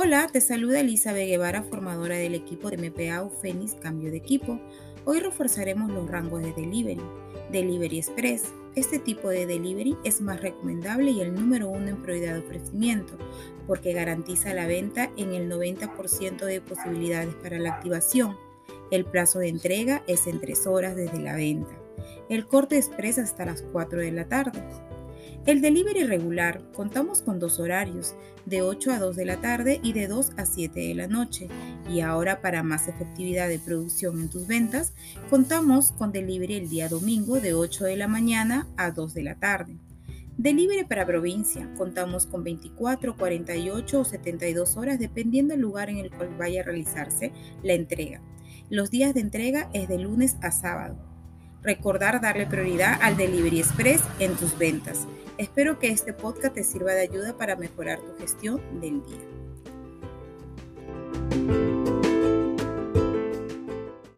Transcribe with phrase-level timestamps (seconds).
[0.00, 4.60] Hola, te saluda Elizabeth Guevara, formadora del equipo de MPA Fénix Cambio de Equipo.
[5.04, 7.02] Hoy reforzaremos los rangos de delivery.
[7.50, 8.44] Delivery Express.
[8.76, 13.18] Este tipo de delivery es más recomendable y el número uno en prioridad de ofrecimiento
[13.66, 18.36] porque garantiza la venta en el 90% de posibilidades para la activación.
[18.92, 21.76] El plazo de entrega es en 3 horas desde la venta.
[22.28, 24.62] El corte express hasta las 4 de la tarde.
[25.46, 28.14] El delivery regular contamos con dos horarios,
[28.44, 31.48] de 8 a 2 de la tarde y de 2 a 7 de la noche.
[31.88, 34.92] Y ahora para más efectividad de producción en tus ventas,
[35.30, 39.34] contamos con delivery el día domingo de 8 de la mañana a 2 de la
[39.36, 39.76] tarde.
[40.38, 41.68] Delivery para provincia.
[41.76, 46.64] Contamos con 24, 48 o 72 horas dependiendo del lugar en el cual vaya a
[46.64, 48.22] realizarse la entrega.
[48.70, 51.07] Los días de entrega es de lunes a sábado.
[51.62, 55.06] Recordar darle prioridad al Delivery Express en tus ventas.
[55.38, 59.37] Espero que este podcast te sirva de ayuda para mejorar tu gestión del día.